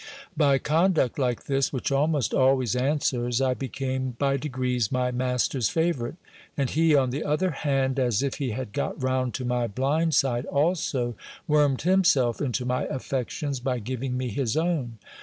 By 0.35 0.57
conduct 0.57 1.19
like 1.19 1.43
lhis, 1.45 1.71
which 1.71 1.91
almost 1.91 2.33
always 2.33 2.75
answers, 2.75 3.39
I 3.39 3.53
became 3.53 4.15
by 4.17 4.35
degrees 4.35 4.91
my 4.91 5.11
master's 5.11 5.69
favourite; 5.69 6.15
and 6.57 6.71
he, 6.71 6.95
on 6.95 7.11
the 7.11 7.23
other 7.23 7.51
hand, 7.51 7.99
as 7.99 8.23
if 8.23 8.37
he 8.37 8.49
had 8.49 8.73
got 8.73 8.99
round 8.99 9.35
to 9.35 9.45
my 9.45 9.67
blind 9.67 10.15
side 10.15 10.47
also, 10.47 11.15
wormed 11.47 11.83
himself 11.83 12.41
into 12.41 12.65
my 12.65 12.85
affections, 12.85 13.59
by 13.59 13.77
giving 13.77 14.17
me 14.17 14.29
his 14.29 14.57
own. 14.57 14.97